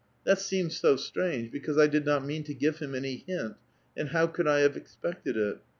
That 0.23 0.39
seemed 0.39 0.73
so 0.73 0.95
strange, 0.95 1.51
because 1.51 1.77
I 1.77 1.85
did 1.85 2.07
not 2.07 2.25
mean 2.25 2.43
to 2.45 2.55
give 2.55 2.79
him 2.79 2.95
any 2.95 3.17
hint; 3.27 3.53
and 3.95 4.09
how 4.09 4.25
could 4.25 4.47
I 4.47 4.61
have 4.61 4.75
expected 4.75 5.37
it? 5.37 5.59